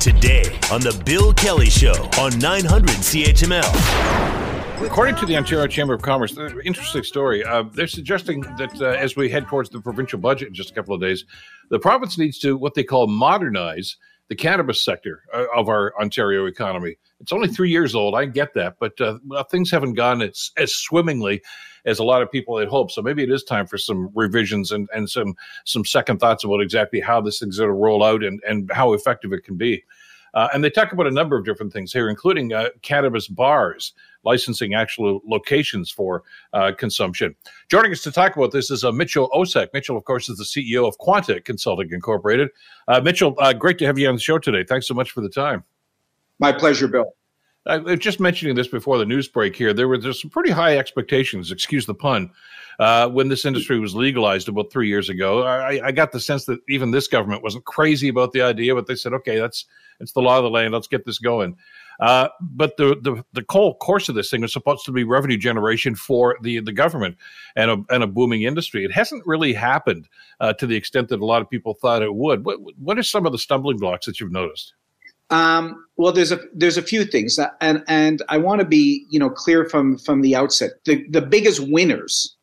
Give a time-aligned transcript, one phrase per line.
[0.00, 4.86] Today on The Bill Kelly Show on 900 CHML.
[4.86, 7.44] According to the Ontario Chamber of Commerce, uh, interesting story.
[7.44, 10.74] Uh, they're suggesting that uh, as we head towards the provincial budget in just a
[10.74, 11.24] couple of days,
[11.70, 13.96] the province needs to what they call modernize
[14.28, 16.96] the cannabis sector uh, of our Ontario economy.
[17.20, 18.14] It's only three years old.
[18.14, 19.18] I get that, but uh,
[19.50, 21.42] things haven't gone as, as swimmingly
[21.86, 22.92] as a lot of people had hoped.
[22.92, 26.60] So maybe it is time for some revisions and, and some some second thoughts about
[26.60, 29.84] exactly how this thing's going to roll out and, and how effective it can be.
[30.34, 33.94] Uh, and they talk about a number of different things here, including uh, cannabis bars
[34.22, 37.34] licensing actual locations for uh, consumption.
[37.70, 39.68] Joining us to talk about this is uh, Mitchell Osak.
[39.72, 42.50] Mitchell, of course, is the CEO of Quanta Consulting Incorporated.
[42.86, 44.62] Uh, Mitchell, uh, great to have you on the show today.
[44.68, 45.64] Thanks so much for the time.
[46.38, 47.14] My pleasure, Bill.
[47.66, 49.72] I was just mentioning this before the news break here.
[49.72, 52.30] There were there's some pretty high expectations, excuse the pun,
[52.78, 55.42] uh, when this industry was legalized about three years ago.
[55.42, 58.86] I, I, got the sense that even this government wasn't crazy about the idea, but
[58.86, 59.64] they said, okay, that's
[59.98, 60.74] it's the law of the land.
[60.74, 61.56] Let's get this going.
[61.98, 65.38] Uh, but the, the the whole course of this thing was supposed to be revenue
[65.38, 67.16] generation for the the government
[67.56, 68.84] and a, and a booming industry.
[68.84, 70.08] It hasn't really happened
[70.40, 72.44] uh, to the extent that a lot of people thought it would.
[72.44, 74.74] What what are some of the stumbling blocks that you've noticed?
[75.30, 79.18] Um, well, there's a there's a few things, and and I want to be you
[79.18, 80.72] know clear from from the outset.
[80.84, 82.36] The the biggest winners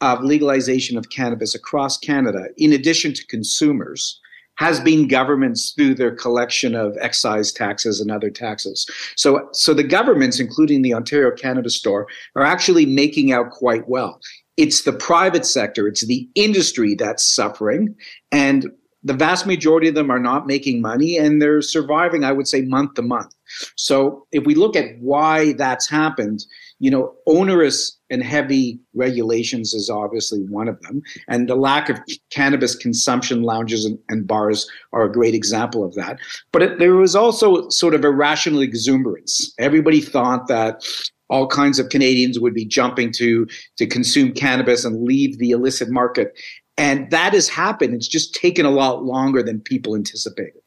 [0.00, 4.20] of legalization of cannabis across Canada, in addition to consumers,
[4.56, 8.86] has been governments through their collection of excise taxes and other taxes.
[9.16, 14.20] So so the governments, including the Ontario Cannabis Store, are actually making out quite well.
[14.58, 17.94] It's the private sector, it's the industry that's suffering,
[18.30, 18.70] and
[19.04, 22.62] the vast majority of them are not making money and they're surviving, I would say,
[22.62, 23.34] month to month.
[23.76, 26.44] So if we look at why that's happened,
[26.78, 31.02] you know, onerous and heavy regulations is obviously one of them.
[31.28, 31.98] And the lack of
[32.30, 36.18] cannabis consumption lounges and, and bars are a great example of that.
[36.52, 39.52] But it, there was also sort of irrational exuberance.
[39.58, 40.84] Everybody thought that
[41.32, 43.46] all kinds of Canadians would be jumping to
[43.78, 46.38] to consume cannabis and leave the illicit market.
[46.78, 47.94] And that has happened.
[47.94, 50.62] It's just taken a lot longer than people anticipated.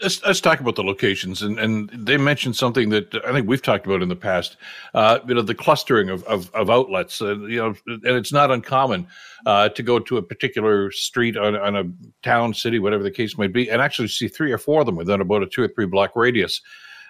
[0.00, 3.62] Let's, let's talk about the locations, and, and they mentioned something that I think we've
[3.62, 4.56] talked about in the past.
[4.94, 7.20] Uh, you know, the clustering of of, of outlets.
[7.20, 9.06] Uh, you know, and it's not uncommon
[9.44, 11.84] uh, to go to a particular street on, on a
[12.22, 14.96] town, city, whatever the case might be, and actually see three or four of them
[14.96, 16.62] within about a two or three block radius.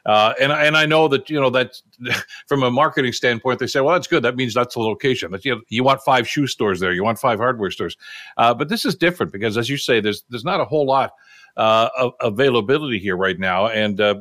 [0.04, 1.80] Uh, and and I know that you know that
[2.46, 4.22] from a marketing standpoint, they say, well, that's good.
[4.24, 5.30] That means that's the location.
[5.30, 7.96] That you, know, you want five shoe stores there, you want five hardware stores.
[8.36, 11.12] Uh, but this is different because, as you say, there's there's not a whole lot
[11.56, 14.16] uh, of availability here right now, and uh,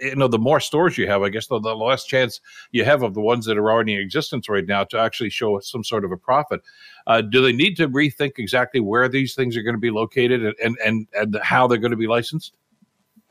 [0.00, 2.40] you know the more stores you have, I guess the, the, less chance
[2.70, 5.58] you have of the ones that are already in existence right now to actually show
[5.60, 6.60] some sort of a profit.
[7.06, 10.44] Uh, do they need to rethink exactly where these things are going to be located
[10.44, 12.52] and and and, and how they're going to be licensed?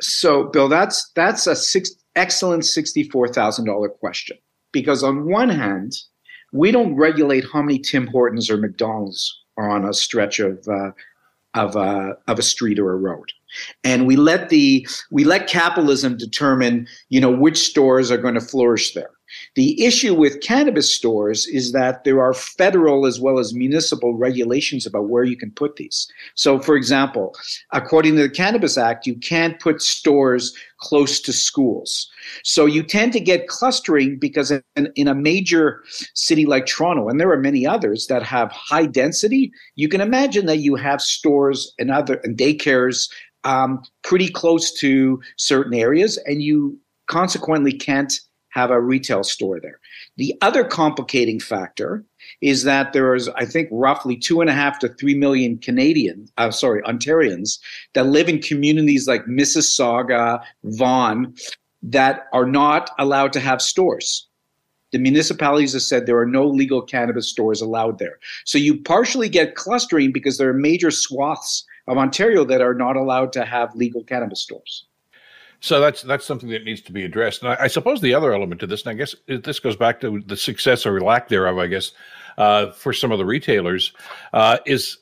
[0.01, 4.37] So, Bill, that's that's a six, excellent sixty-four thousand dollar question
[4.71, 5.93] because on one hand,
[6.51, 10.91] we don't regulate how many Tim Hortons or McDonald's are on a stretch of uh,
[11.53, 13.31] of a of a street or a road,
[13.83, 18.41] and we let the we let capitalism determine you know which stores are going to
[18.41, 19.11] flourish there.
[19.55, 24.85] The issue with cannabis stores is that there are federal as well as municipal regulations
[24.85, 26.07] about where you can put these.
[26.35, 27.35] So, for example,
[27.71, 32.09] according to the Cannabis Act, you can't put stores close to schools.
[32.43, 34.63] So you tend to get clustering because in,
[34.95, 35.81] in, a major
[36.13, 40.45] city like Toronto, and there are many others that have high density, you can imagine
[40.47, 43.09] that you have stores and other and daycares
[43.45, 46.77] um, pretty close to certain areas, and you
[47.07, 48.19] consequently can't
[48.53, 49.79] have a retail store there.
[50.17, 52.03] The other complicating factor
[52.41, 56.27] is that there is, I think, roughly two and a half to three million Canadian,
[56.37, 57.59] uh, sorry, Ontarians
[57.93, 61.33] that live in communities like Mississauga, Vaughan,
[61.81, 64.27] that are not allowed to have stores.
[64.91, 68.19] The municipalities have said there are no legal cannabis stores allowed there.
[68.45, 72.95] So you partially get clustering because there are major swaths of Ontario that are not
[72.95, 74.85] allowed to have legal cannabis stores.
[75.63, 77.41] So that's that's something that needs to be addressed.
[77.41, 80.01] And I, I, suppose the other element to this, and I guess this goes back
[80.01, 81.93] to the success or lack thereof, I guess,
[82.37, 83.93] uh, for some of the retailers,
[84.33, 84.97] uh, is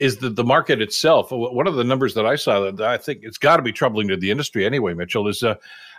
[0.00, 1.28] is the, the market itself.
[1.30, 4.08] One of the numbers that I saw that I think it's got to be troubling
[4.08, 5.54] to the industry anyway, Mitchell, is uh,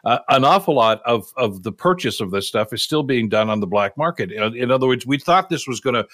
[0.06, 3.50] uh, an awful lot of, of the purchase of this stuff is still being done
[3.50, 4.32] on the black market.
[4.32, 6.08] In, in other words, we thought this was going to,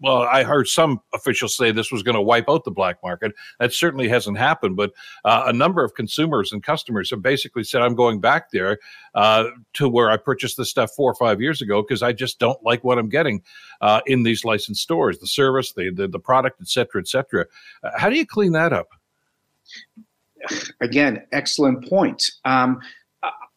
[0.00, 3.32] well, I heard some officials say this was going to wipe out the black market.
[3.58, 4.92] That certainly hasn't happened, but
[5.24, 8.78] uh, a number of consumers and customers have basically said, I'm going back there
[9.14, 12.38] uh, to where I purchased this stuff four or five years ago because I just
[12.38, 13.42] don't like what I'm getting
[13.80, 17.46] uh, in these licensed stores, the service, the, the, the product, et cetera, et cetera.
[17.82, 18.88] Uh, how do you clean that up?
[20.80, 22.30] again, excellent point.
[22.44, 22.80] Um,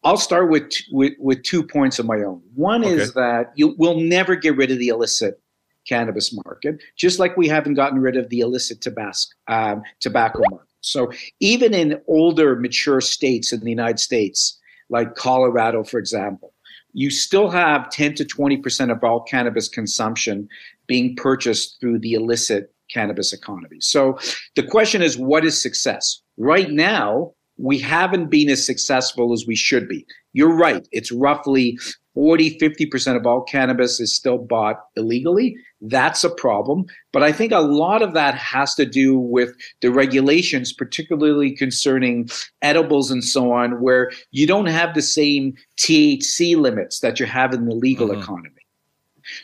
[0.06, 2.40] I'll start with, with, with two points of my own.
[2.54, 2.94] One okay.
[2.94, 5.42] is that you will never get rid of the illicit
[5.88, 9.18] cannabis market, just like we haven't gotten rid of the illicit tobacco
[9.48, 10.68] um, tobacco market.
[10.80, 11.10] So
[11.40, 14.56] even in older, mature states in the United States,
[14.90, 16.54] like Colorado, for example,
[16.92, 20.48] you still have 10 to 20 percent of all cannabis consumption
[20.86, 23.78] being purchased through the illicit cannabis economy.
[23.80, 24.20] So
[24.54, 26.22] the question is, what is success?
[26.36, 30.06] Right now, we haven't been as successful as we should be.
[30.32, 30.86] You're right.
[30.92, 31.78] It's roughly
[32.14, 35.56] 40, 50% of all cannabis is still bought illegally.
[35.82, 36.86] That's a problem.
[37.12, 42.28] But I think a lot of that has to do with the regulations, particularly concerning
[42.62, 47.52] edibles and so on, where you don't have the same THC limits that you have
[47.52, 48.22] in the legal mm-hmm.
[48.22, 48.55] economy.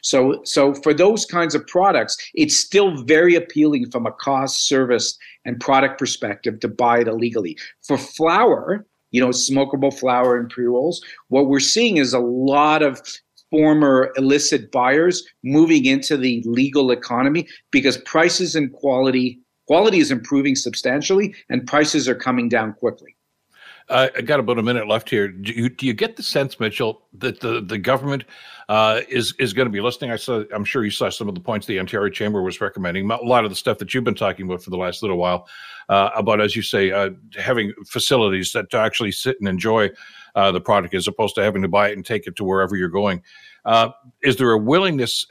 [0.03, 5.19] So, so for those kinds of products, it's still very appealing from a cost, service,
[5.45, 7.57] and product perspective to buy it illegally.
[7.83, 12.83] For flour, you know, smokable flour and pre rolls, what we're seeing is a lot
[12.83, 13.01] of
[13.51, 19.39] former illicit buyers moving into the legal economy because prices and quality
[19.69, 23.15] quality is improving substantially and prices are coming down quickly.
[23.89, 25.29] Uh, I got about a minute left here.
[25.29, 28.25] Do you, do you get the sense, Mitchell, that the, the government
[28.69, 30.11] uh, is is going to be listening?
[30.11, 30.45] I saw.
[30.55, 33.11] I'm sure you saw some of the points the Ontario Chamber was recommending.
[33.11, 35.49] A lot of the stuff that you've been talking about for the last little while
[35.89, 39.91] uh, about, as you say, uh, having facilities that to actually sit and enjoy
[40.35, 42.77] uh, the product as opposed to having to buy it and take it to wherever
[42.77, 43.23] you're going.
[43.65, 43.91] Uh,
[44.23, 45.27] is there a willingness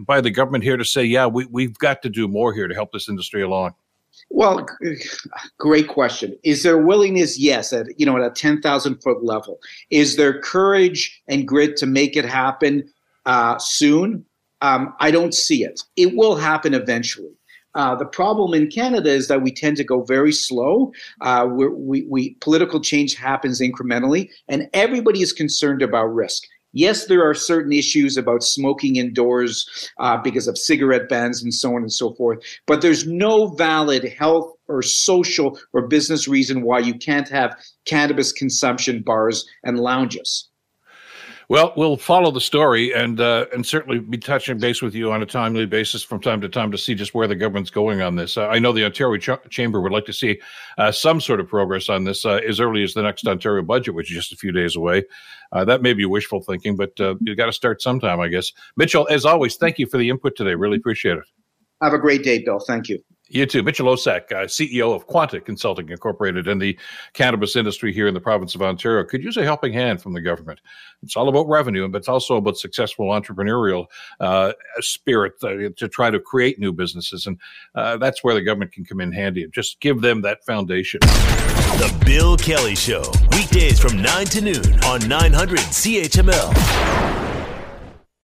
[0.00, 2.74] by the government here to say, yeah, we, we've got to do more here to
[2.74, 3.74] help this industry along?
[4.28, 4.66] Well,
[5.58, 6.36] great question.
[6.42, 7.38] Is there willingness?
[7.38, 9.58] Yes, at you know at a ten thousand foot level.
[9.90, 12.88] Is there courage and grit to make it happen
[13.26, 14.24] uh, soon?
[14.62, 15.80] Um, I don't see it.
[15.96, 17.32] It will happen eventually.
[17.74, 20.92] Uh, the problem in Canada is that we tend to go very slow.
[21.20, 26.44] Uh, we, we political change happens incrementally, and everybody is concerned about risk.
[26.72, 29.66] Yes, there are certain issues about smoking indoors
[29.98, 34.04] uh, because of cigarette bans and so on and so forth, but there's no valid
[34.18, 37.56] health or social or business reason why you can't have
[37.86, 40.49] cannabis consumption bars and lounges.
[41.50, 45.20] Well, we'll follow the story and uh, and certainly be touching base with you on
[45.20, 48.14] a timely basis from time to time to see just where the government's going on
[48.14, 48.36] this.
[48.36, 50.40] Uh, I know the Ontario Ch- Chamber would like to see
[50.78, 53.96] uh, some sort of progress on this uh, as early as the next Ontario budget,
[53.96, 55.02] which is just a few days away.
[55.50, 58.52] Uh, that may be wishful thinking, but uh, you got to start sometime, I guess.
[58.76, 60.54] Mitchell, as always, thank you for the input today.
[60.54, 61.24] Really appreciate it.
[61.82, 62.60] Have a great day, Bill.
[62.60, 63.02] Thank you.
[63.30, 63.62] You too.
[63.62, 66.76] Mitchell Osak, uh, CEO of Quanta Consulting Incorporated in the
[67.12, 70.20] cannabis industry here in the province of Ontario, could use a helping hand from the
[70.20, 70.60] government.
[71.04, 73.86] It's all about revenue, but it's also about successful entrepreneurial
[74.18, 77.28] uh, spirit uh, to try to create new businesses.
[77.28, 77.38] And
[77.76, 80.98] uh, that's where the government can come in handy and just give them that foundation.
[81.00, 87.29] The Bill Kelly Show, weekdays from 9 to noon on 900 CHML.